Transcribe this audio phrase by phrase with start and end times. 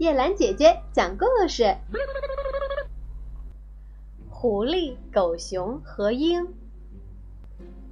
[0.00, 1.76] 叶兰姐姐讲故事：
[4.30, 6.42] 狐狸、狗熊和鹰。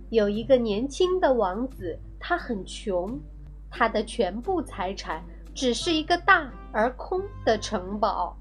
[0.09, 3.21] 有一个年轻的王子，他很穷，
[3.71, 5.23] 他的全部财产
[5.55, 8.35] 只是一个大而空的城堡。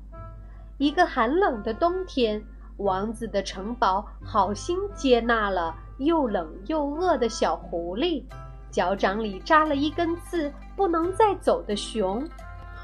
[0.78, 2.42] 一个寒冷的冬天，
[2.78, 8.24] 王子的城堡好心接纳了又冷又饿的小狐狸，
[8.72, 12.26] 脚掌里扎了一根刺，不能再走的熊。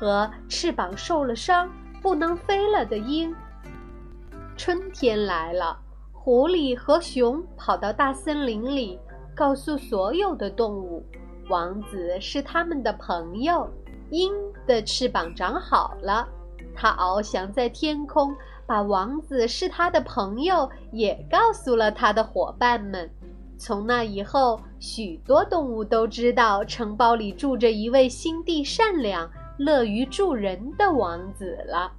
[0.04, 3.34] 和翅膀受了伤不能飞了的鹰。
[4.58, 5.80] 春天来了，
[6.12, 9.00] 狐狸和熊跑到大森林里，
[9.34, 11.06] 告诉所有的动物，
[11.48, 13.66] 王子是他们的朋友。
[14.10, 14.34] 鹰
[14.68, 16.28] 的翅膀长好了，
[16.76, 18.36] 它翱翔在天空，
[18.68, 23.10] 把王子是他的朋友也告诉了他的伙伴们。
[23.58, 29.32] 从那以后，许多动物都知道城堡里住着一位心地善良。
[29.58, 31.92] 乐于助人的王子了。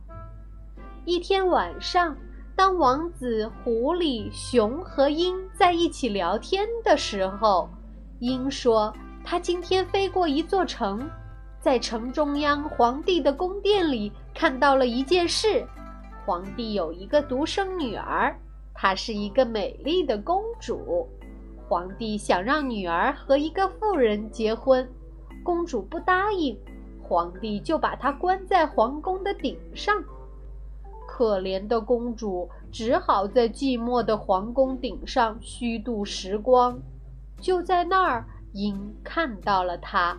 [1.04, 2.16] 一天晚上，
[2.56, 7.68] 当王子、狐狸、熊和鹰在一起聊天的时候，
[8.20, 11.08] 鹰说：“他今天飞过一座城，
[11.60, 15.64] 在城中央皇帝的宫殿里看到了一件事。
[16.26, 18.34] 皇帝有一个独生女儿，
[18.74, 21.06] 她是一个美丽的公主。
[21.68, 24.88] 皇帝想让女儿和一个富人结婚，
[25.44, 26.58] 公主不答应。”
[27.04, 30.02] 皇帝就把她关在皇宫的顶上，
[31.06, 36.78] 可怜的公主只好在寂寞的皇宫顶上虚度时光。
[37.40, 40.16] 就在那儿，鹰看到了她。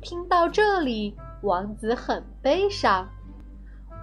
[0.00, 3.08] 听到这里，王子很悲伤。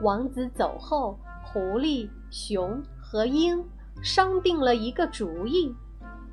[0.01, 3.63] 王子走后，狐狸、熊和鹰
[4.01, 5.73] 商定了一个主意，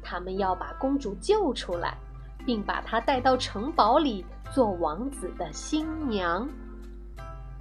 [0.02, 1.96] 他们要把公主救出来。
[2.44, 6.48] 并把她带到城堡里做王子的新娘。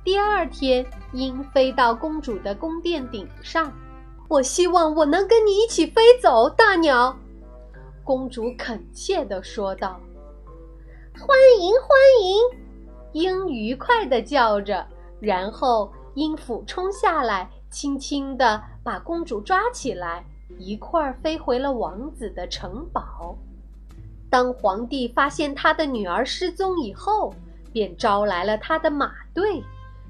[0.04, 3.72] 第二天，鹰飞到公主的宫殿顶上。
[4.28, 7.16] 我希望我能跟你一起飞走，大鸟。
[8.04, 10.00] 公主恳切地说道。
[11.20, 11.90] 欢迎，欢
[12.24, 13.22] 迎！
[13.24, 14.86] 鹰愉快地叫着，
[15.20, 20.24] 然后鹰俯冲下来，轻轻地把公主抓起来，
[20.58, 23.38] 一块儿飞回了王子的城堡。
[24.30, 27.34] 当皇帝发现他的女儿失踪以后，
[27.74, 29.64] 便招来了他的马队，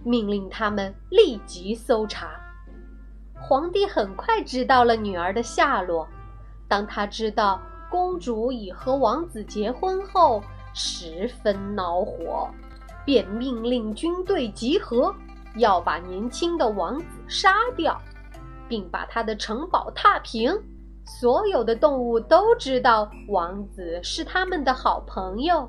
[0.03, 2.31] 命令他们立即搜查。
[3.33, 6.07] 皇帝很快知道了女儿的下落。
[6.67, 7.59] 当他知道
[7.89, 10.43] 公主已和王子结婚后，
[10.73, 12.49] 十分恼火，
[13.05, 15.15] 便命令军队集合，
[15.55, 17.99] 要把年轻的王子杀掉，
[18.67, 20.53] 并把他的城堡踏平。
[21.09, 25.67] 所有的动物都知道王子是他们的好朋友。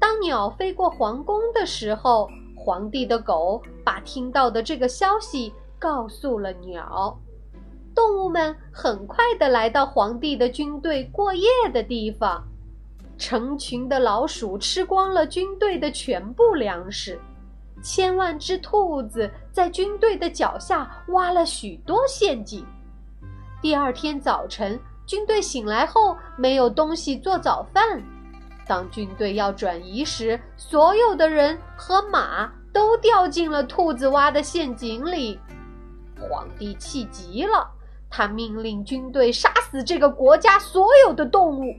[0.00, 2.26] 当鸟飞过皇宫的时候，
[2.56, 7.14] 皇帝的狗把听到的这个消息告诉了鸟。
[7.94, 12.42] 动物们很快地来到皇帝的军队过夜的地方。
[13.18, 17.20] 成群的老鼠吃光了军队的全部粮食，
[17.82, 22.64] 千万只兔子在军队的脚下挖了许多陷阱。
[23.62, 28.02] 第二天早晨，军队醒来后没有东西做早饭。
[28.66, 35.38] 当军队要转移时，所有的人和马都掉进了兔子挖的陷阱里。
[36.18, 37.68] 皇帝气极了，
[38.08, 41.74] 他命令军队杀死这个国家所有的动物。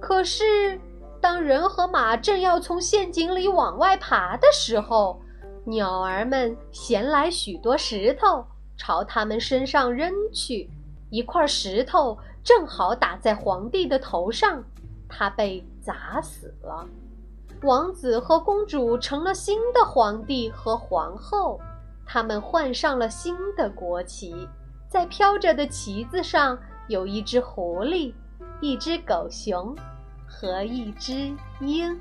[0.00, 0.80] 可是，
[1.20, 5.20] 当人和马正要从陷阱里往外爬的时候，
[5.64, 8.44] 鸟儿们衔来许多石头，
[8.76, 10.70] 朝他们身上扔去。
[11.10, 14.62] 一块石头正好打在皇帝的头上，
[15.08, 16.86] 他被砸死了。
[17.62, 21.60] 王子和公主成了新的皇帝和皇后，
[22.04, 24.48] 他们换上了新的国旗，
[24.88, 26.58] 在飘着的旗子上
[26.88, 28.12] 有一只狐狸、
[28.60, 29.74] 一只狗熊
[30.26, 31.98] 和一只鹰。